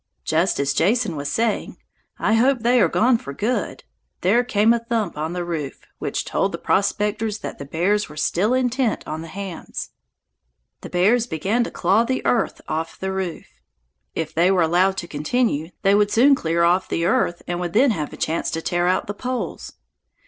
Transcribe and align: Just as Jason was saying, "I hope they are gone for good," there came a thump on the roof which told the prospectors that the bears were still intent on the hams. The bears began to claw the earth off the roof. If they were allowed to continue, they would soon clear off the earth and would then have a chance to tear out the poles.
Just 0.23 0.59
as 0.59 0.73
Jason 0.73 1.15
was 1.15 1.31
saying, 1.31 1.77
"I 2.17 2.33
hope 2.33 2.61
they 2.61 2.81
are 2.81 2.87
gone 2.87 3.19
for 3.19 3.33
good," 3.33 3.83
there 4.21 4.43
came 4.43 4.73
a 4.73 4.79
thump 4.79 5.15
on 5.15 5.33
the 5.33 5.45
roof 5.45 5.83
which 5.99 6.25
told 6.25 6.51
the 6.53 6.57
prospectors 6.57 7.37
that 7.41 7.59
the 7.59 7.65
bears 7.65 8.09
were 8.09 8.17
still 8.17 8.55
intent 8.55 9.03
on 9.07 9.21
the 9.21 9.27
hams. 9.27 9.91
The 10.81 10.89
bears 10.89 11.27
began 11.27 11.63
to 11.65 11.69
claw 11.69 12.03
the 12.03 12.25
earth 12.25 12.61
off 12.67 12.97
the 12.99 13.11
roof. 13.11 13.45
If 14.15 14.33
they 14.33 14.49
were 14.49 14.63
allowed 14.63 14.97
to 14.97 15.07
continue, 15.07 15.69
they 15.83 15.93
would 15.93 16.09
soon 16.09 16.33
clear 16.33 16.63
off 16.63 16.89
the 16.89 17.05
earth 17.05 17.43
and 17.47 17.59
would 17.59 17.73
then 17.73 17.91
have 17.91 18.11
a 18.11 18.17
chance 18.17 18.49
to 18.49 18.61
tear 18.63 18.87
out 18.87 19.05
the 19.05 19.13
poles. 19.13 19.73